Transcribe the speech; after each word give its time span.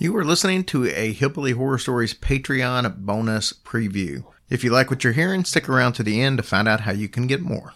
You 0.00 0.16
are 0.16 0.24
listening 0.24 0.62
to 0.66 0.86
a 0.86 1.12
Hillbilly 1.12 1.50
Horror 1.50 1.76
Stories 1.76 2.14
Patreon 2.14 2.98
bonus 2.98 3.52
preview. 3.52 4.22
If 4.48 4.62
you 4.62 4.70
like 4.70 4.90
what 4.90 5.02
you're 5.02 5.12
hearing, 5.12 5.44
stick 5.44 5.68
around 5.68 5.94
to 5.94 6.04
the 6.04 6.22
end 6.22 6.36
to 6.36 6.44
find 6.44 6.68
out 6.68 6.82
how 6.82 6.92
you 6.92 7.08
can 7.08 7.26
get 7.26 7.40
more. 7.40 7.74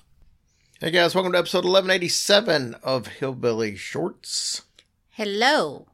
Hey 0.78 0.92
guys, 0.92 1.16
welcome 1.16 1.32
to 1.32 1.38
episode 1.38 1.64
1187 1.64 2.76
of 2.84 3.08
Hillbilly 3.08 3.74
Shorts. 3.74 4.62
Hello. 5.10 5.88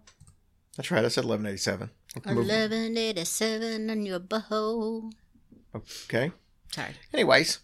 That's 0.77 0.91
right, 0.91 1.03
I 1.03 1.09
said 1.09 1.25
1187. 1.25 1.89
Move- 2.27 2.37
1187 2.47 3.89
on 3.89 4.05
your 4.05 4.21
boho. 4.21 5.11
Okay. 5.75 6.31
Sorry. 6.73 6.91
Anyways, 7.15 7.61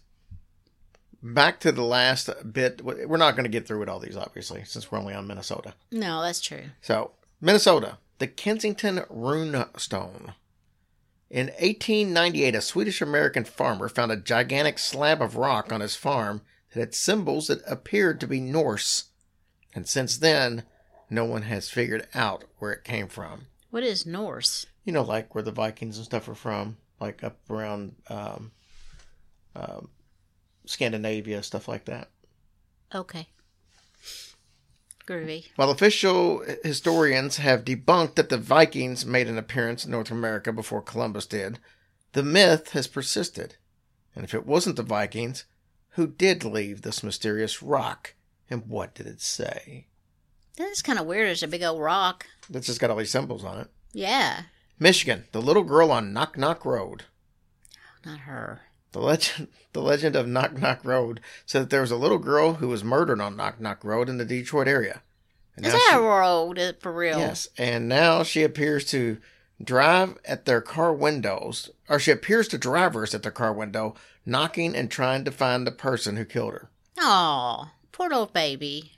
back 1.21 1.59
to 1.59 1.71
the 1.71 1.83
last 1.83 2.31
bit. 2.51 2.81
We're 2.83 3.17
not 3.17 3.35
going 3.35 3.43
to 3.43 3.49
get 3.49 3.67
through 3.67 3.81
with 3.81 3.89
all 3.89 3.99
these, 3.99 4.17
obviously, 4.17 4.63
since 4.63 4.91
we're 4.91 4.97
only 4.97 5.13
on 5.13 5.27
Minnesota. 5.27 5.75
No, 5.91 6.23
that's 6.23 6.41
true. 6.41 6.71
So, 6.81 7.11
Minnesota, 7.39 7.99
the 8.19 8.27
Kensington 8.27 9.03
Rune 9.09 9.65
Stone. 9.77 10.33
In 11.29 11.47
1898, 11.47 12.55
a 12.55 12.61
Swedish 12.61 13.01
American 13.01 13.43
farmer 13.43 13.89
found 13.89 14.11
a 14.11 14.17
gigantic 14.17 14.79
slab 14.79 15.21
of 15.21 15.35
rock 15.35 15.71
on 15.71 15.81
his 15.81 15.95
farm 15.95 16.41
that 16.73 16.79
had 16.79 16.95
symbols 16.95 17.47
that 17.47 17.61
appeared 17.67 18.19
to 18.19 18.27
be 18.27 18.39
Norse. 18.39 19.05
And 19.73 19.87
since 19.87 20.17
then, 20.17 20.63
no 21.09 21.25
one 21.25 21.43
has 21.43 21.69
figured 21.69 22.07
out 22.13 22.45
where 22.59 22.71
it 22.71 22.83
came 22.83 23.07
from. 23.07 23.47
What 23.69 23.83
is 23.83 24.05
Norse? 24.05 24.65
You 24.85 24.93
know, 24.93 25.01
like 25.01 25.33
where 25.33 25.43
the 25.43 25.51
Vikings 25.51 25.97
and 25.97 26.05
stuff 26.05 26.29
are 26.29 26.35
from, 26.35 26.77
like 26.99 27.23
up 27.23 27.37
around 27.49 27.95
um, 28.09 28.51
um, 29.55 29.89
Scandinavia, 30.65 31.43
stuff 31.43 31.67
like 31.67 31.85
that. 31.85 32.09
Okay. 32.93 33.27
Groovy. 35.07 35.47
While 35.55 35.69
official 35.69 36.43
historians 36.63 37.37
have 37.37 37.65
debunked 37.65 38.15
that 38.15 38.29
the 38.29 38.37
Vikings 38.37 39.05
made 39.05 39.27
an 39.27 39.37
appearance 39.37 39.85
in 39.85 39.91
North 39.91 40.11
America 40.11 40.51
before 40.51 40.81
Columbus 40.81 41.25
did, 41.25 41.59
the 42.13 42.23
myth 42.23 42.71
has 42.71 42.87
persisted. 42.87 43.55
And 44.15 44.23
if 44.23 44.33
it 44.33 44.45
wasn't 44.45 44.77
the 44.77 44.83
Vikings, 44.83 45.45
who 45.91 46.07
did 46.07 46.43
leave 46.43 46.81
this 46.81 47.03
mysterious 47.03 47.61
rock, 47.61 48.15
and 48.49 48.67
what 48.67 48.95
did 48.95 49.07
it 49.07 49.21
say? 49.21 49.87
That's 50.57 50.81
kind 50.81 50.99
of 50.99 51.05
weird. 51.05 51.29
It's 51.29 51.43
a 51.43 51.47
big 51.47 51.63
old 51.63 51.81
rock. 51.81 52.25
That's 52.49 52.67
just 52.67 52.79
got 52.79 52.89
all 52.89 52.97
these 52.97 53.11
symbols 53.11 53.43
on 53.43 53.59
it. 53.59 53.67
Yeah. 53.91 54.43
Michigan, 54.79 55.25
the 55.31 55.41
little 55.41 55.63
girl 55.63 55.91
on 55.91 56.13
Knock 56.13 56.37
Knock 56.37 56.65
Road. 56.65 57.03
Not 58.05 58.19
her. 58.19 58.61
The 58.95 59.01
legend, 59.01 59.49
the 59.73 59.81
legend 59.81 60.15
of 60.15 60.25
Knock 60.25 60.53
Knock 60.57 60.79
Road 60.85 61.19
said 61.45 61.63
that 61.63 61.69
there 61.69 61.81
was 61.81 61.91
a 61.91 61.97
little 61.97 62.17
girl 62.17 62.53
who 62.55 62.69
was 62.69 62.81
murdered 62.81 63.19
on 63.19 63.35
Knock 63.35 63.59
Knock 63.59 63.83
Road 63.83 64.07
in 64.07 64.17
the 64.17 64.23
Detroit 64.23 64.69
area. 64.69 65.01
And 65.57 65.65
Is 65.65 65.73
that 65.73 65.87
she- 65.91 65.97
a 65.97 65.99
road 66.01 66.57
uh, 66.57 66.71
for 66.79 66.93
real? 66.93 67.17
Yes, 67.19 67.49
and 67.57 67.89
now 67.89 68.23
she 68.23 68.41
appears 68.43 68.85
to 68.91 69.17
drive 69.61 70.17
at 70.23 70.45
their 70.45 70.61
car 70.61 70.93
windows, 70.93 71.69
or 71.89 71.99
she 71.99 72.11
appears 72.11 72.47
to 72.49 72.57
drivers 72.57 73.13
at 73.13 73.21
their 73.21 73.33
car 73.33 73.51
window, 73.51 73.95
knocking 74.25 74.73
and 74.75 74.89
trying 74.89 75.25
to 75.25 75.31
find 75.31 75.67
the 75.67 75.71
person 75.71 76.15
who 76.15 76.23
killed 76.23 76.53
her. 76.53 76.69
Oh, 76.97 77.71
poor 77.91 78.07
little 78.07 78.27
baby. 78.27 78.93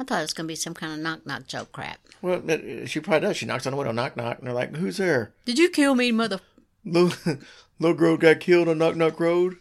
I 0.00 0.04
thought 0.04 0.18
it 0.18 0.22
was 0.22 0.32
going 0.32 0.46
to 0.46 0.52
be 0.52 0.56
some 0.56 0.74
kind 0.74 0.92
of 0.94 0.98
knock 0.98 1.24
knock 1.26 1.46
joke 1.46 1.70
crap. 1.70 2.00
Well, 2.22 2.42
it- 2.50 2.88
she 2.90 2.98
probably 2.98 3.28
does. 3.28 3.36
She 3.36 3.46
knocks 3.46 3.66
on 3.66 3.70
the 3.70 3.76
window, 3.76 3.92
knock 3.92 4.16
knock, 4.16 4.38
and 4.38 4.48
they're 4.48 4.54
like, 4.54 4.74
"Who's 4.76 4.96
there?" 4.96 5.32
Did 5.44 5.58
you 5.60 5.70
kill 5.70 5.94
me, 5.94 6.10
mother? 6.10 6.40
little 7.80 7.96
girl 7.96 8.16
got 8.16 8.38
killed 8.38 8.68
on 8.68 8.78
Knock 8.78 8.94
Knock 8.94 9.18
Road, 9.18 9.56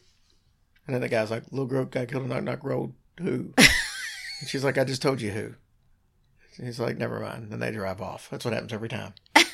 and 0.85 0.93
then 0.93 1.01
the 1.01 1.09
guy's 1.09 1.31
like, 1.31 1.43
"Little 1.49 1.65
girl 1.65 1.85
got 1.85 2.09
killed 2.09 2.23
on 2.23 2.29
Knock 2.29 2.43
Knock 2.43 2.63
Road. 2.63 2.93
Who?" 3.19 3.53
and 3.57 4.47
she's 4.47 4.63
like, 4.63 4.77
"I 4.77 4.83
just 4.83 5.01
told 5.01 5.21
you 5.21 5.31
who." 5.31 5.55
He's 6.61 6.79
like, 6.79 6.97
"Never 6.97 7.19
mind." 7.19 7.49
Then 7.49 7.59
they 7.59 7.71
drive 7.71 8.01
off. 8.01 8.27
That's 8.29 8.45
what 8.45 8.53
happens 8.53 8.73
every 8.73 8.89
time. 8.89 9.13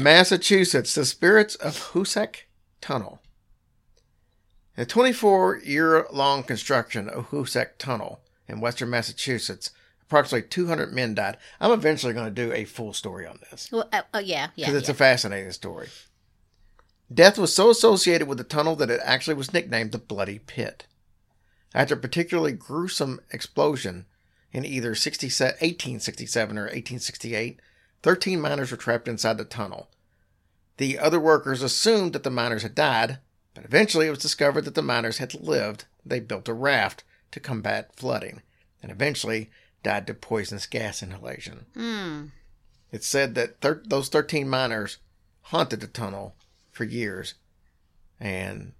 Massachusetts, 0.00 0.94
the 0.94 1.04
spirits 1.04 1.56
of 1.56 1.92
Hoosac 1.92 2.42
Tunnel. 2.80 3.20
The 4.76 4.86
24 4.86 5.58
year 5.64 6.06
long 6.12 6.44
construction 6.44 7.08
of 7.08 7.30
Hoosac 7.30 7.78
Tunnel 7.78 8.20
in 8.46 8.60
western 8.60 8.90
Massachusetts, 8.90 9.72
approximately 10.08 10.48
200 10.48 10.92
men 10.92 11.14
died. 11.14 11.36
I'm 11.60 11.70
eventually 11.70 12.14
going 12.14 12.32
to 12.32 12.46
do 12.46 12.52
a 12.52 12.64
full 12.64 12.92
story 12.94 13.26
on 13.26 13.38
this 13.50 13.68
Well, 13.70 13.88
uh, 13.92 14.02
oh, 14.14 14.18
yeah, 14.18 14.48
yeah. 14.56 14.66
because 14.66 14.74
it's 14.74 14.88
yeah. 14.88 14.94
a 14.94 14.96
fascinating 14.96 15.52
story. 15.52 15.88
Death 17.12 17.38
was 17.38 17.54
so 17.54 17.70
associated 17.70 18.26
with 18.26 18.38
the 18.38 18.44
tunnel 18.44 18.74
that 18.76 18.90
it 18.90 19.00
actually 19.04 19.34
was 19.34 19.52
nicknamed 19.52 19.92
the 19.92 19.98
Bloody 19.98 20.38
Pit. 20.38 20.86
After 21.74 21.94
a 21.94 21.98
particularly 21.98 22.52
gruesome 22.52 23.20
explosion 23.30 24.06
in 24.52 24.64
either 24.64 24.90
1867 24.90 26.58
or 26.58 26.62
1868, 26.62 27.60
13 28.02 28.40
miners 28.40 28.70
were 28.70 28.76
trapped 28.76 29.08
inside 29.08 29.36
the 29.36 29.44
tunnel. 29.44 29.88
The 30.78 30.98
other 30.98 31.20
workers 31.20 31.62
assumed 31.62 32.12
that 32.14 32.22
the 32.22 32.30
miners 32.30 32.62
had 32.62 32.74
died, 32.74 33.18
but 33.52 33.64
eventually 33.64 34.06
it 34.06 34.10
was 34.10 34.20
discovered 34.20 34.64
that 34.64 34.74
the 34.74 34.82
miners 34.82 35.18
had 35.18 35.34
lived. 35.34 35.84
They 36.04 36.20
built 36.20 36.48
a 36.48 36.54
raft 36.54 37.04
to 37.32 37.40
combat 37.40 37.90
flooding, 37.96 38.42
and 38.82 38.90
eventually 38.90 39.50
died 39.88 40.06
to 40.06 40.12
poisonous 40.12 40.66
gas 40.66 41.02
inhalation. 41.02 41.64
Hmm. 41.72 42.24
It's 42.92 43.06
said 43.06 43.34
that 43.36 43.62
thir- 43.62 43.82
those 43.86 44.10
13 44.10 44.46
miners 44.46 44.98
haunted 45.44 45.80
the 45.80 45.86
tunnel 45.86 46.36
for 46.70 46.84
years 46.84 47.32
and 48.20 48.74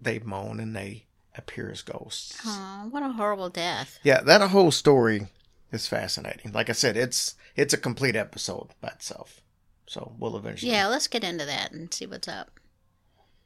they 0.00 0.18
moan 0.18 0.58
and 0.58 0.74
they 0.74 1.06
appear 1.36 1.70
as 1.70 1.82
ghosts. 1.82 2.40
Oh, 2.44 2.88
what 2.90 3.04
a 3.04 3.10
horrible 3.10 3.50
death. 3.50 4.00
Yeah, 4.02 4.20
that 4.22 4.50
whole 4.50 4.72
story 4.72 5.28
is 5.70 5.86
fascinating. 5.86 6.50
Like 6.50 6.68
I 6.68 6.72
said, 6.72 6.96
it's 6.96 7.36
it's 7.54 7.72
a 7.72 7.78
complete 7.78 8.16
episode 8.16 8.70
by 8.80 8.88
itself. 8.88 9.42
So 9.86 10.16
we'll 10.18 10.36
eventually. 10.36 10.72
Yeah, 10.72 10.88
let's 10.88 11.06
get 11.06 11.22
into 11.22 11.44
that 11.44 11.70
and 11.70 11.94
see 11.94 12.06
what's 12.06 12.26
up. 12.26 12.58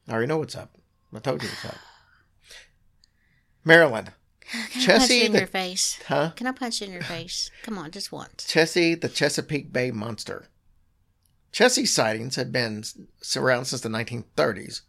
I 0.08 0.12
already 0.12 0.28
know 0.28 0.38
what's 0.38 0.56
up. 0.56 0.78
I 1.14 1.18
told 1.18 1.42
you 1.42 1.48
what's 1.50 1.66
up. 1.66 1.76
Maryland. 3.66 4.12
Can 4.50 4.60
I 4.60 4.64
punch 4.64 4.84
Chessie 4.86 5.18
you 5.18 5.24
in 5.26 5.32
the- 5.32 5.38
your 5.38 5.46
face? 5.46 5.98
Huh? 6.06 6.32
Can 6.36 6.46
I 6.46 6.52
punch 6.52 6.80
you 6.80 6.86
in 6.86 6.92
your 6.92 7.02
face? 7.02 7.50
Come 7.62 7.78
on, 7.78 7.90
just 7.90 8.12
once. 8.12 8.46
Chessie, 8.46 9.00
the 9.00 9.08
Chesapeake 9.08 9.72
Bay 9.72 9.90
Monster. 9.90 10.48
Chessie 11.52 11.86
sightings 11.86 12.36
had 12.36 12.50
been 12.52 12.84
around 13.36 13.66
since 13.66 13.80
the 13.80 13.88
1930s, 13.88 14.82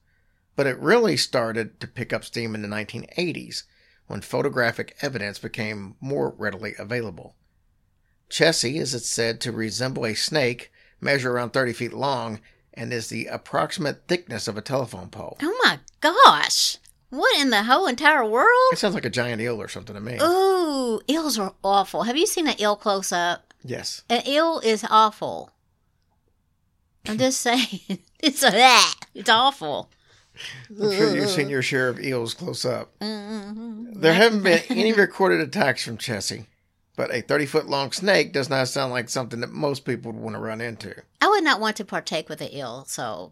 but 0.56 0.66
it 0.68 0.80
really 0.80 1.16
started 1.16 1.80
to 1.80 1.88
pick 1.88 2.12
up 2.12 2.26
steam 2.26 2.56
in 2.56 2.62
the 2.62 2.68
1980s 2.68 3.64
when 4.08 4.22
photographic 4.22 4.96
evidence 5.02 5.40
became 5.40 5.96
more 6.00 6.34
readily 6.38 6.74
available. 6.78 7.36
Chessie 8.30 8.80
is 8.80 9.06
said 9.08 9.40
to 9.42 9.52
resemble 9.52 10.06
a 10.06 10.16
snake, 10.16 10.72
measure 11.00 11.32
around 11.32 11.52
30 11.52 11.74
feet 11.74 11.94
long, 11.94 12.40
and 12.74 12.92
is 12.92 13.08
the 13.10 13.28
approximate 13.28 14.08
thickness 14.08 14.48
of 14.48 14.58
a 14.58 14.62
telephone 14.62 15.10
pole. 15.10 15.38
Oh 15.42 15.58
my 15.64 15.80
gosh! 16.02 16.78
What 17.10 17.40
in 17.40 17.50
the 17.50 17.64
whole 17.64 17.88
entire 17.88 18.26
world? 18.26 18.72
It 18.74 18.78
sounds 18.80 18.96
like 18.96 19.06
a 19.06 19.10
giant 19.10 19.42
eel 19.42 19.62
or 19.62 19.68
something 19.68 19.96
to 19.96 20.02
me. 20.02 20.18
Ooh, 20.22 21.02
eels 21.10 21.38
are 21.40 21.54
awful. 21.64 22.04
Have 22.04 22.18
you 22.18 22.26
seen 22.28 22.48
an 22.48 22.60
eel 22.60 22.76
close 22.76 23.12
up? 23.12 23.54
Yes. 23.64 24.04
An 24.10 24.28
eel 24.28 24.60
is 24.64 24.86
awful. 24.90 25.52
I'm 27.08 27.18
just 27.18 27.40
saying, 27.42 27.80
it's 28.20 28.44
a 28.44 28.52
that. 28.52 28.96
It's 29.14 29.30
awful. 29.30 29.90
I'm 30.70 30.92
sure 30.92 31.16
you've 31.16 31.30
seen 31.30 31.50
your 31.50 31.62
share 31.62 31.88
of 31.90 32.00
eels 32.00 32.34
close 32.34 32.66
up. 32.66 32.98
Mhm. 33.00 34.02
There 34.02 34.14
haven't 34.14 34.44
been 34.44 34.62
any 34.70 34.92
recorded 34.92 35.40
attacks 35.40 35.84
from 35.86 35.98
Chessie, 35.98 36.48
but 36.98 37.14
a 37.14 37.22
30 37.22 37.46
foot 37.46 37.68
long 37.68 37.92
snake 37.94 38.34
does 38.34 38.50
not 38.50 38.68
sound 38.68 38.92
like 38.92 39.08
something 39.10 39.40
that 39.40 39.52
most 39.52 39.86
people 39.86 40.12
would 40.12 40.22
want 40.22 40.36
to 40.36 40.42
run 40.42 40.60
into. 40.60 40.94
I 41.22 41.30
would 41.30 41.44
not 41.44 41.62
want 41.62 41.78
to 41.78 41.86
partake 41.86 42.28
with 42.28 42.42
an 42.42 42.52
eel, 42.54 42.84
so 42.86 43.32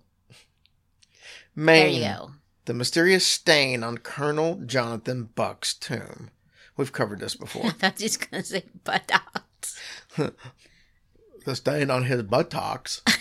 there 1.56 1.88
you 1.88 2.00
go. 2.02 2.32
The 2.66 2.74
mysterious 2.74 3.26
stain 3.28 3.84
on 3.84 3.98
Colonel 3.98 4.62
Jonathan 4.66 5.30
Buck's 5.36 5.74
tomb. 5.74 6.32
We've 6.78 6.92
covered 6.92 7.20
this 7.20 7.36
I 7.40 7.40
before. 7.40 7.72
thought 7.72 8.00
you 8.00 8.06
was 8.06 8.18
gonna 8.18 8.44
say 8.44 8.64
buttocks. 8.84 9.80
the 10.16 11.56
stain 11.56 11.92
on 11.92 12.04
his 12.04 12.24
buttocks. 12.24 13.02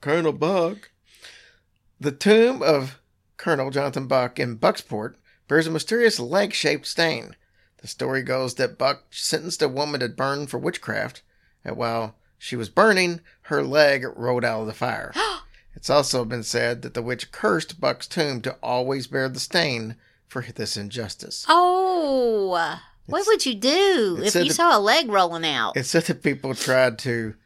Colonel 0.00 0.32
Buck. 0.32 0.90
The 2.00 2.12
tomb 2.12 2.62
of 2.62 3.00
Colonel 3.36 3.70
Jonathan 3.70 4.06
Buck 4.06 4.38
in 4.38 4.56
Bucksport 4.58 5.14
bears 5.48 5.66
a 5.66 5.70
mysterious 5.70 6.20
leg 6.20 6.54
shaped 6.54 6.86
stain. 6.86 7.34
The 7.78 7.88
story 7.88 8.22
goes 8.22 8.54
that 8.54 8.78
Buck 8.78 9.06
sentenced 9.10 9.60
a 9.62 9.68
woman 9.68 10.00
to 10.00 10.08
burn 10.08 10.46
for 10.46 10.58
witchcraft, 10.58 11.22
and 11.64 11.76
while 11.76 12.16
she 12.38 12.54
was 12.56 12.68
burning, 12.68 13.20
her 13.42 13.62
leg 13.62 14.04
rode 14.16 14.44
out 14.44 14.60
of 14.62 14.66
the 14.68 14.72
fire. 14.72 15.12
it's 15.78 15.88
also 15.88 16.24
been 16.24 16.42
said 16.42 16.82
that 16.82 16.94
the 16.94 17.02
witch 17.02 17.30
cursed 17.30 17.80
Buck's 17.80 18.08
tomb 18.08 18.40
to 18.42 18.56
always 18.60 19.06
bear 19.06 19.28
the 19.28 19.38
stain 19.38 19.94
for 20.26 20.42
this 20.42 20.76
injustice. 20.76 21.46
Oh, 21.48 22.48
what 23.06 23.20
It's- 23.20 23.26
would 23.28 23.46
you 23.46 23.54
do 23.54 24.18
if 24.24 24.34
you 24.34 24.44
that- 24.46 24.54
saw 24.54 24.76
a 24.76 24.80
leg 24.80 25.08
rolling 25.08 25.46
out? 25.46 25.76
It 25.76 25.86
said 25.86 26.02
that 26.06 26.20
people 26.24 26.52
tried 26.56 26.98
to 27.00 27.36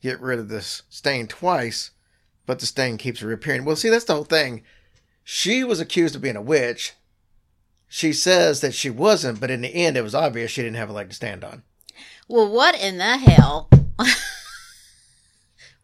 get 0.00 0.18
rid 0.20 0.38
of 0.38 0.48
this 0.48 0.82
stain 0.88 1.28
twice, 1.28 1.90
but 2.46 2.60
the 2.60 2.66
stain 2.66 2.96
keeps 2.96 3.20
reappearing. 3.22 3.66
Well, 3.66 3.76
see, 3.76 3.90
that's 3.90 4.06
the 4.06 4.14
whole 4.14 4.24
thing. 4.24 4.62
She 5.22 5.62
was 5.62 5.78
accused 5.78 6.16
of 6.16 6.22
being 6.22 6.34
a 6.36 6.40
witch. 6.42 6.94
she 7.94 8.10
says 8.14 8.62
that 8.62 8.72
she 8.72 8.88
wasn't, 8.88 9.38
but 9.38 9.50
in 9.50 9.60
the 9.60 9.68
end, 9.68 9.98
it 9.98 10.02
was 10.02 10.14
obvious 10.14 10.50
she 10.50 10.62
didn't 10.62 10.78
have 10.78 10.88
a 10.88 10.94
leg 10.94 11.10
to 11.10 11.14
stand 11.14 11.44
on. 11.44 11.62
Well, 12.26 12.50
what 12.50 12.74
in 12.74 12.96
the 12.96 13.18
hell? 13.18 13.68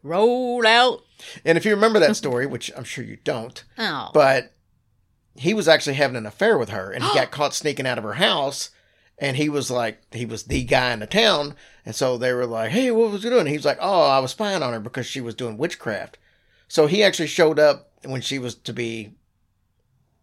Roll 0.03 0.65
out. 0.65 1.03
And 1.43 1.57
if 1.57 1.65
you 1.65 1.71
remember 1.71 1.99
that 1.99 2.15
story, 2.15 2.45
which 2.45 2.71
I'm 2.77 2.83
sure 2.85 3.03
you 3.03 3.17
don't, 3.23 3.63
Oh. 3.77 4.09
but 4.13 4.53
he 5.35 5.53
was 5.53 5.67
actually 5.67 5.95
having 5.95 6.15
an 6.17 6.25
affair 6.25 6.57
with 6.57 6.69
her 6.69 6.91
and 6.91 7.03
he 7.03 7.13
got 7.13 7.31
caught 7.31 7.53
sneaking 7.53 7.85
out 7.87 7.97
of 7.97 8.03
her 8.03 8.13
house 8.13 8.69
and 9.17 9.37
he 9.37 9.47
was 9.49 9.69
like 9.71 10.01
he 10.11 10.25
was 10.25 10.43
the 10.43 10.63
guy 10.63 10.91
in 10.91 10.99
the 10.99 11.07
town 11.07 11.55
and 11.85 11.95
so 11.95 12.17
they 12.17 12.33
were 12.33 12.45
like 12.45 12.71
hey 12.71 12.91
what 12.91 13.11
was 13.11 13.23
you 13.23 13.29
doing 13.29 13.45
he 13.45 13.55
was 13.55 13.63
like 13.65 13.77
oh 13.79 14.01
i 14.09 14.19
was 14.19 14.31
spying 14.31 14.61
on 14.63 14.73
her 14.73 14.79
because 14.81 15.05
she 15.05 15.21
was 15.21 15.35
doing 15.35 15.55
witchcraft 15.57 16.17
so 16.67 16.87
he 16.87 17.01
actually 17.03 17.27
showed 17.27 17.57
up 17.59 17.91
when 18.03 18.19
she 18.21 18.37
was 18.39 18.53
to 18.55 18.73
be 18.73 19.11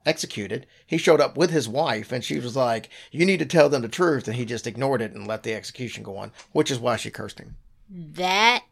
executed 0.05 0.67
he 0.87 0.99
showed 0.99 1.20
up 1.20 1.37
with 1.37 1.50
his 1.50 1.69
wife 1.69 2.12
and 2.12 2.22
she 2.22 2.38
was 2.38 2.55
like 2.55 2.88
you 3.11 3.25
need 3.25 3.38
to 3.38 3.46
tell 3.46 3.69
them 3.69 3.82
the 3.82 3.88
truth 3.88 4.26
and 4.29 4.37
he 4.37 4.44
just 4.44 4.67
ignored 4.67 5.00
it 5.02 5.12
and 5.12 5.26
let 5.26 5.43
the 5.44 5.55
execution 5.55 6.02
go 6.02 6.17
on 6.19 6.31
which 6.52 6.70
is 6.70 6.79
why 6.79 6.96
she 6.96 7.11
cursed 7.11 7.38
him 7.38 7.56
that 7.88 8.64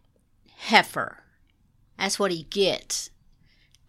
heifer. 0.56 1.18
That's 1.98 2.18
what 2.18 2.30
he 2.30 2.44
gets. 2.44 3.10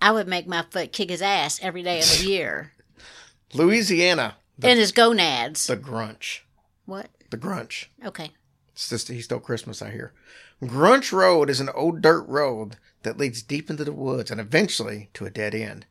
I 0.02 0.12
would 0.12 0.28
make 0.28 0.48
my 0.48 0.64
foot 0.70 0.92
kick 0.92 1.10
his 1.10 1.22
ass 1.22 1.60
every 1.62 1.84
day 1.84 2.00
of 2.00 2.06
the 2.20 2.26
year. 2.30 2.74
louisiana 3.54 4.36
the, 4.58 4.70
and 4.70 4.80
his 4.80 4.92
gonads. 4.92 5.68
the 5.68 5.76
grunch 5.78 6.42
what? 6.86 7.10
the 7.30 7.38
grunch 7.38 7.86
Okay. 8.06 8.32
It's 8.74 8.90
just 8.90 9.08
he 9.08 9.22
stole 9.22 9.40
Christmas 9.40 9.82
out 9.82 9.92
here. 9.92 10.14
Grunch 10.62 11.12
Road 11.14 11.50
is 11.50 11.60
an 11.62 11.70
old 11.70 12.02
dirt 12.02 12.24
road 12.28 12.76
that 13.04 13.18
leads 13.18 13.42
deep 13.42 13.70
into 13.70 13.86
the 13.86 13.94
woods 13.94 14.30
and 14.32 14.40
eventually 14.42 15.10
to 15.14 15.26
a 15.26 15.30
dead 15.30 15.56
end. 15.56 15.86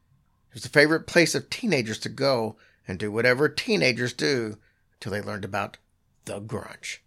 It 0.50 0.54
was 0.54 0.66
a 0.66 0.70
favorite 0.70 1.06
place 1.06 1.34
of 1.34 1.48
teenagers 1.48 1.98
to 2.00 2.08
go 2.10 2.56
and 2.86 2.98
do 2.98 3.10
whatever 3.10 3.48
teenagers 3.48 4.12
do 4.12 4.58
till 5.00 5.12
they 5.12 5.22
learned 5.22 5.44
about 5.46 5.78
the 6.26 6.40
Grunch. 6.40 6.98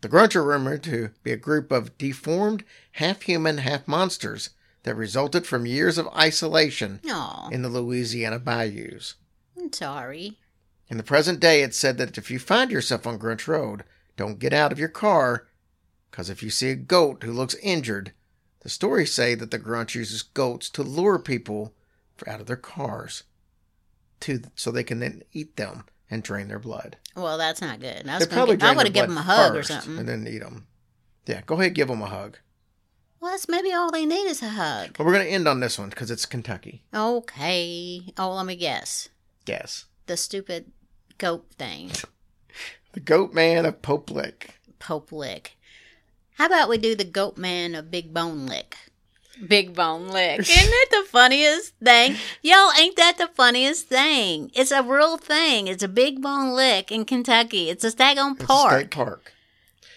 The 0.00 0.08
Grunch 0.08 0.34
are 0.34 0.42
rumored 0.42 0.82
to 0.84 1.10
be 1.22 1.30
a 1.30 1.36
group 1.36 1.70
of 1.70 1.96
deformed, 1.98 2.64
half 2.92 3.22
human, 3.22 3.58
half 3.58 3.86
monsters 3.86 4.50
that 4.84 4.94
resulted 4.94 5.46
from 5.46 5.66
years 5.66 5.98
of 5.98 6.08
isolation 6.08 7.00
Oh, 7.06 7.48
in 7.52 7.62
the 7.62 7.68
Louisiana 7.68 8.38
bayous. 8.38 9.14
I'm 9.58 9.72
sorry. 9.72 10.38
In 10.88 10.96
the 10.96 11.02
present 11.02 11.38
day, 11.38 11.62
it's 11.62 11.76
said 11.76 11.98
that 11.98 12.16
if 12.16 12.30
you 12.30 12.38
find 12.38 12.70
yourself 12.70 13.06
on 13.06 13.18
Grunch 13.18 13.46
Road, 13.46 13.84
don't 14.16 14.38
get 14.38 14.54
out 14.54 14.72
of 14.72 14.78
your 14.78 14.88
car, 14.88 15.46
because 16.10 16.30
if 16.30 16.42
you 16.42 16.50
see 16.50 16.70
a 16.70 16.76
goat 16.76 17.22
who 17.22 17.32
looks 17.32 17.54
injured, 17.56 18.12
the 18.60 18.68
stories 18.70 19.12
say 19.12 19.34
that 19.34 19.50
the 19.50 19.58
Grunch 19.58 19.94
uses 19.94 20.22
goats 20.22 20.70
to 20.70 20.82
lure 20.82 21.18
people 21.18 21.74
out 22.26 22.40
of 22.40 22.46
their 22.46 22.56
cars, 22.56 23.24
to 24.20 24.42
so 24.54 24.70
they 24.70 24.84
can 24.84 25.00
then 25.00 25.22
eat 25.32 25.56
them 25.56 25.84
and 26.10 26.22
drain 26.22 26.48
their 26.48 26.58
blood. 26.58 26.96
Well, 27.14 27.38
that's 27.38 27.60
not 27.60 27.80
good. 27.80 28.08
I, 28.08 28.18
was 28.18 28.26
gonna 28.26 28.56
give, 28.56 28.62
I 28.62 28.74
would 28.74 28.86
have 28.86 28.94
given 28.94 29.10
him 29.12 29.18
a 29.18 29.22
hug 29.22 29.54
or 29.56 29.62
something. 29.62 29.98
and 29.98 30.08
then 30.08 30.26
eat 30.26 30.40
them. 30.40 30.66
Yeah, 31.26 31.42
go 31.46 31.60
ahead, 31.60 31.74
give 31.74 31.88
them 31.88 32.02
a 32.02 32.06
hug. 32.06 32.38
Well, 33.20 33.30
that's 33.32 33.48
maybe 33.48 33.72
all 33.72 33.90
they 33.90 34.06
need 34.06 34.26
is 34.26 34.42
a 34.42 34.48
hug. 34.48 34.94
But 34.96 35.04
we're 35.04 35.12
going 35.12 35.26
to 35.26 35.32
end 35.32 35.46
on 35.46 35.60
this 35.60 35.78
one 35.78 35.90
because 35.90 36.10
it's 36.10 36.24
Kentucky. 36.24 36.82
Okay. 36.94 38.02
Oh, 38.16 38.32
let 38.34 38.46
me 38.46 38.56
guess. 38.56 39.10
Guess. 39.44 39.84
The 40.06 40.16
stupid 40.16 40.72
goat 41.18 41.46
thing. 41.56 41.90
The 42.92 42.98
Goat 42.98 43.32
Man 43.32 43.66
of 43.66 43.82
Pope 43.82 44.10
Lick. 44.10 44.58
Pope 44.80 45.12
Lick. 45.12 45.56
How 46.38 46.46
about 46.46 46.68
we 46.68 46.76
do 46.76 46.96
the 46.96 47.04
goat 47.04 47.36
man 47.38 47.76
of 47.76 47.88
Big 47.88 48.12
Bone 48.12 48.46
Lick? 48.46 48.76
Big 49.46 49.74
Bone 49.74 50.08
Lick. 50.08 50.40
Isn't 50.40 50.70
that 50.70 50.86
the 50.90 51.04
funniest 51.08 51.74
thing? 51.76 52.16
Yo, 52.42 52.70
ain't 52.78 52.96
that 52.96 53.18
the 53.18 53.28
funniest 53.28 53.88
thing? 53.88 54.50
It's 54.54 54.70
a 54.70 54.82
real 54.82 55.16
thing. 55.16 55.68
It's 55.68 55.82
a 55.82 55.88
Big 55.88 56.20
Bone 56.20 56.54
Lick 56.54 56.92
in 56.92 57.04
Kentucky. 57.04 57.70
It's 57.70 57.84
a 57.84 57.90
Staghorn 57.90 58.34
It's 58.34 58.44
a 58.44 58.46
Park. 58.46 58.72
state 58.72 58.90
park. 58.90 59.32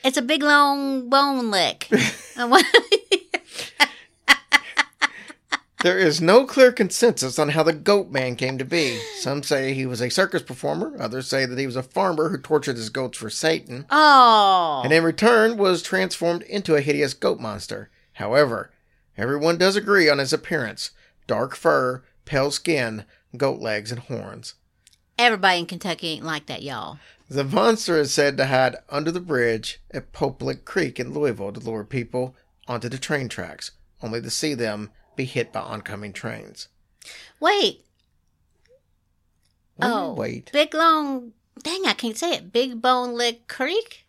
It's 0.03 0.17
a 0.17 0.21
big 0.21 0.43
long 0.43 1.09
bone 1.09 1.49
lick. 1.49 1.89
There 5.83 5.99
is 5.99 6.21
no 6.21 6.45
clear 6.45 6.71
consensus 6.71 7.37
on 7.37 7.49
how 7.49 7.63
the 7.63 7.73
Goat 7.73 8.09
Man 8.09 8.37
came 8.37 8.57
to 8.57 8.63
be. 8.63 9.01
Some 9.17 9.43
say 9.43 9.73
he 9.73 9.85
was 9.85 10.01
a 10.01 10.09
circus 10.09 10.41
performer, 10.41 10.95
others 10.97 11.27
say 11.27 11.45
that 11.45 11.59
he 11.59 11.65
was 11.65 11.75
a 11.75 11.83
farmer 11.83 12.29
who 12.29 12.37
tortured 12.37 12.77
his 12.77 12.89
goats 12.89 13.17
for 13.17 13.29
Satan, 13.29 13.85
oh. 13.89 14.79
and 14.85 14.93
in 14.93 15.03
return 15.03 15.57
was 15.57 15.83
transformed 15.83 16.43
into 16.43 16.75
a 16.75 16.79
hideous 16.81 17.13
goat 17.13 17.41
monster. 17.41 17.89
However, 18.13 18.71
everyone 19.17 19.57
does 19.57 19.75
agree 19.75 20.09
on 20.09 20.19
his 20.19 20.33
appearance 20.33 20.91
dark 21.27 21.55
fur, 21.55 22.03
pale 22.25 22.51
skin, 22.51 23.05
goat 23.37 23.59
legs, 23.59 23.91
and 23.91 24.01
horns. 24.01 24.55
Everybody 25.17 25.59
in 25.59 25.65
Kentucky 25.65 26.09
ain't 26.09 26.25
like 26.25 26.47
that, 26.47 26.63
y'all. 26.63 26.97
The 27.29 27.43
monster 27.43 27.97
is 27.97 28.13
said 28.13 28.37
to 28.37 28.47
hide 28.47 28.75
under 28.89 29.11
the 29.11 29.19
bridge 29.19 29.79
at 29.91 30.11
Pope 30.11 30.41
Lick 30.41 30.65
Creek 30.65 30.99
in 30.99 31.13
Louisville 31.13 31.53
to 31.53 31.59
lure 31.59 31.83
people 31.83 32.35
onto 32.67 32.89
the 32.89 32.97
train 32.97 33.29
tracks, 33.29 33.71
only 34.01 34.21
to 34.21 34.29
see 34.29 34.53
them 34.53 34.91
be 35.15 35.25
hit 35.25 35.53
by 35.53 35.61
oncoming 35.61 36.13
trains. 36.13 36.67
Wait. 37.39 37.85
Wait, 39.77 39.89
oh. 39.89 40.13
wait. 40.13 40.51
Big 40.51 40.73
long. 40.73 41.33
Dang, 41.61 41.85
I 41.85 41.93
can't 41.93 42.17
say 42.17 42.33
it. 42.33 42.51
Big 42.51 42.81
Bone 42.81 43.15
Lick 43.15 43.47
Creek? 43.47 44.05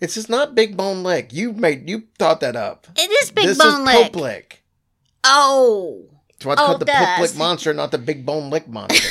It's 0.00 0.14
just 0.14 0.28
not 0.28 0.54
Big 0.54 0.76
Bone 0.76 1.02
Lick. 1.02 1.32
You 1.32 1.52
made 1.52 1.88
you 1.88 2.04
thought 2.18 2.40
that 2.40 2.56
up. 2.56 2.86
It 2.96 3.10
is 3.22 3.30
Big 3.30 3.46
this 3.46 3.58
Bone 3.58 3.80
is 3.82 3.86
Lick. 3.86 4.12
Pope 4.12 4.16
Lick. 4.16 4.62
Oh. 5.22 6.04
That's 6.30 6.44
why 6.46 6.52
it's 6.54 6.62
Oh, 6.62 6.66
called 6.66 6.80
the 6.80 6.86
Pope 6.86 7.20
Lick. 7.20 7.36
Monster, 7.36 7.72
not 7.74 7.90
the 7.90 7.98
Big 7.98 8.26
Bone 8.26 8.50
Lick 8.50 8.68
Monster. 8.68 9.08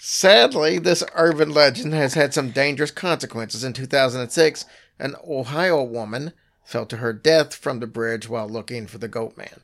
Sadly, 0.00 0.78
this 0.78 1.02
urban 1.14 1.50
legend 1.50 1.94
has 1.94 2.14
had 2.14 2.34
some 2.34 2.50
dangerous 2.50 2.90
consequences. 2.90 3.64
In 3.64 3.72
2006, 3.72 4.64
an 4.98 5.16
Ohio 5.26 5.82
woman 5.82 6.32
fell 6.64 6.86
to 6.86 6.98
her 6.98 7.12
death 7.12 7.54
from 7.54 7.80
the 7.80 7.86
bridge 7.86 8.28
while 8.28 8.48
looking 8.48 8.86
for 8.86 8.98
the 8.98 9.08
goat 9.08 9.36
man. 9.36 9.62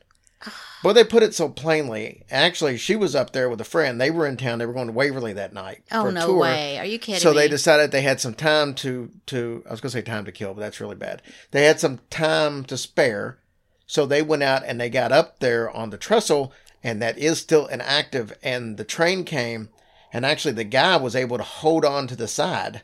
But 0.81 0.93
they 0.93 1.03
put 1.03 1.23
it 1.23 1.35
so 1.35 1.49
plainly. 1.49 2.23
Actually, 2.31 2.77
she 2.77 2.95
was 2.95 3.13
up 3.13 3.33
there 3.33 3.49
with 3.49 3.59
a 3.59 3.65
friend. 3.65 3.99
They 3.99 4.09
were 4.11 4.25
in 4.25 4.37
town. 4.37 4.59
They 4.59 4.65
were 4.65 4.73
going 4.73 4.87
to 4.87 4.93
Waverly 4.93 5.33
that 5.33 5.51
night. 5.53 5.83
Oh, 5.91 6.03
for 6.03 6.09
a 6.09 6.11
no 6.13 6.27
tour. 6.27 6.37
way. 6.39 6.77
Are 6.79 6.85
you 6.85 6.97
kidding 6.99 7.19
So 7.19 7.31
me? 7.31 7.37
they 7.37 7.47
decided 7.49 7.91
they 7.91 8.01
had 8.01 8.21
some 8.21 8.33
time 8.33 8.73
to 8.75 9.11
to 9.27 9.63
I 9.67 9.71
was 9.71 9.81
going 9.81 9.91
to 9.91 9.97
say 9.97 10.01
time 10.01 10.23
to 10.25 10.31
kill, 10.31 10.53
but 10.53 10.61
that's 10.61 10.79
really 10.79 10.95
bad. 10.95 11.21
They 11.51 11.65
had 11.65 11.79
some 11.81 11.99
time 12.09 12.63
to 12.65 12.77
spare, 12.77 13.39
so 13.87 14.05
they 14.05 14.21
went 14.21 14.43
out 14.43 14.63
and 14.65 14.79
they 14.79 14.89
got 14.89 15.11
up 15.11 15.39
there 15.39 15.69
on 15.69 15.89
the 15.89 15.97
trestle, 15.97 16.53
and 16.81 17.01
that 17.01 17.17
is 17.17 17.39
still 17.39 17.67
inactive. 17.67 18.31
And 18.41 18.77
the 18.77 18.85
train 18.85 19.25
came, 19.25 19.67
and 20.13 20.25
actually 20.25 20.53
the 20.53 20.63
guy 20.63 20.95
was 20.95 21.15
able 21.17 21.37
to 21.37 21.43
hold 21.43 21.83
on 21.83 22.07
to 22.07 22.15
the 22.15 22.27
side 22.29 22.83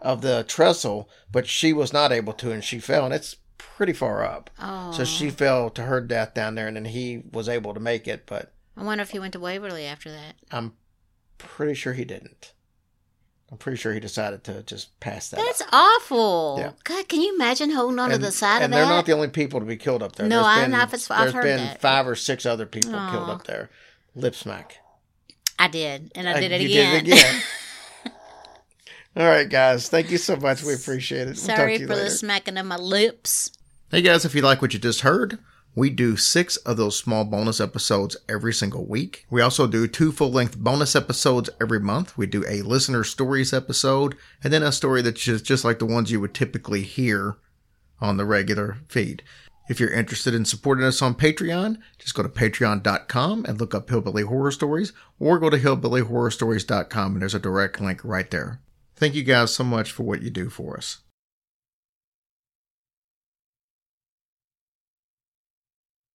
of 0.00 0.20
the 0.20 0.44
trestle, 0.48 1.08
but 1.30 1.46
she 1.46 1.72
was 1.72 1.92
not 1.92 2.10
able 2.10 2.32
to, 2.32 2.50
and 2.50 2.64
she 2.64 2.80
fell, 2.80 3.04
and 3.04 3.14
it's 3.14 3.36
pretty 3.76 3.92
far 3.92 4.24
up. 4.24 4.50
oh. 4.60 4.92
So 4.92 5.04
she 5.04 5.30
fell 5.30 5.70
to 5.70 5.82
her 5.82 6.00
death 6.00 6.34
down 6.34 6.54
there, 6.54 6.66
and 6.68 6.76
then 6.76 6.84
he 6.86 7.22
was 7.32 7.48
able 7.48 7.74
to 7.74 7.80
make 7.80 8.06
it, 8.08 8.24
but 8.26 8.52
I 8.76 8.82
wonder 8.84 9.02
if 9.02 9.10
he 9.10 9.18
went 9.18 9.32
to 9.34 9.40
Waverly 9.40 9.84
after 9.86 10.10
that. 10.10 10.34
I'm 10.50 10.72
pretty 11.38 11.74
sure 11.74 11.92
he 11.92 12.04
didn't. 12.04 12.52
I'm 13.50 13.58
pretty 13.58 13.76
sure 13.76 13.92
he 13.92 14.00
decided 14.00 14.44
to 14.44 14.62
just 14.62 14.98
pass 14.98 15.28
that. 15.28 15.38
up. 15.40 15.44
That's 15.44 15.62
awful. 15.72 16.56
Yeah. 16.58 16.72
God, 16.84 17.06
can 17.06 17.20
you 17.20 17.34
imagine 17.34 17.70
holding 17.70 17.98
on 17.98 18.08
to 18.08 18.16
the 18.16 18.32
side 18.32 18.54
of 18.56 18.58
that? 18.60 18.64
and 18.64 18.72
they're 18.72 18.86
not 18.86 19.04
the 19.04 19.12
only 19.12 19.28
people 19.28 19.60
to 19.60 19.66
be 19.66 19.76
killed 19.76 20.02
up 20.02 20.16
there. 20.16 20.26
No, 20.26 20.36
There's 20.36 20.46
I 20.46 20.60
been, 20.62 20.70
know 20.70 20.78
if 20.80 20.88
it's- 20.94 21.10
I've 21.10 21.18
there's 21.20 21.34
heard 21.34 21.42
been 21.42 21.58
that. 21.58 21.80
five 21.82 22.08
or 22.08 22.16
six 22.16 22.46
other 22.46 22.64
people 22.64 22.92
killed 22.92 23.28
up 23.28 23.44
there. 23.44 23.68
Lip 24.14 24.34
smack. 24.34 24.78
I 25.58 25.68
did, 25.68 26.12
and 26.14 26.26
I 26.28 26.40
did 26.40 26.50
it 26.52 26.62
you 26.62 26.68
again. 26.68 27.04
Did 27.04 27.12
it 27.12 27.18
again. 27.20 27.42
All 29.14 29.26
right, 29.26 29.48
guys. 29.48 29.88
Thank 29.88 30.10
you 30.10 30.18
so 30.18 30.36
much. 30.36 30.62
We 30.62 30.74
appreciate 30.74 31.22
it. 31.28 31.36
We'll 31.36 31.46
talk 31.46 31.56
Sorry 31.56 31.76
to 31.76 31.80
you 31.82 31.86
for 31.86 31.94
later. 31.94 32.04
the 32.04 32.10
smacking 32.10 32.56
of 32.56 32.66
my 32.66 32.76
lips. 32.76 33.50
Hey 33.90 34.00
guys, 34.00 34.24
if 34.24 34.34
you 34.34 34.40
like 34.40 34.62
what 34.62 34.72
you 34.72 34.78
just 34.78 35.02
heard, 35.02 35.38
we 35.74 35.90
do 35.90 36.16
six 36.16 36.56
of 36.58 36.78
those 36.78 36.98
small 36.98 37.24
bonus 37.26 37.60
episodes 37.60 38.16
every 38.26 38.54
single 38.54 38.86
week. 38.86 39.26
We 39.28 39.42
also 39.42 39.66
do 39.66 39.86
two 39.86 40.12
full 40.12 40.30
length 40.30 40.56
bonus 40.56 40.96
episodes 40.96 41.50
every 41.60 41.80
month. 41.80 42.16
We 42.16 42.26
do 42.26 42.42
a 42.48 42.62
listener 42.62 43.04
stories 43.04 43.52
episode 43.52 44.16
and 44.42 44.50
then 44.50 44.62
a 44.62 44.72
story 44.72 45.02
that's 45.02 45.20
just, 45.20 45.44
just 45.44 45.62
like 45.62 45.78
the 45.78 45.84
ones 45.84 46.10
you 46.10 46.20
would 46.20 46.32
typically 46.32 46.82
hear 46.82 47.36
on 48.00 48.16
the 48.16 48.24
regular 48.24 48.78
feed. 48.88 49.22
If 49.68 49.78
you're 49.78 49.92
interested 49.92 50.32
in 50.34 50.46
supporting 50.46 50.84
us 50.84 51.02
on 51.02 51.14
Patreon, 51.14 51.76
just 51.98 52.14
go 52.14 52.22
to 52.22 52.28
patreon.com 52.30 53.44
and 53.44 53.60
look 53.60 53.74
up 53.74 53.88
Hillbilly 53.90 54.22
Horror 54.22 54.50
Stories 54.52 54.92
or 55.18 55.38
go 55.38 55.50
to 55.50 55.58
hillbillyhorrorstories.com 55.58 57.12
and 57.12 57.20
there's 57.22 57.34
a 57.34 57.38
direct 57.38 57.78
link 57.80 58.00
right 58.04 58.30
there. 58.30 58.60
Thank 59.02 59.16
you 59.16 59.24
guys 59.24 59.52
so 59.52 59.64
much 59.64 59.90
for 59.90 60.04
what 60.04 60.22
you 60.22 60.30
do 60.30 60.48
for 60.48 60.76
us. 60.76 60.98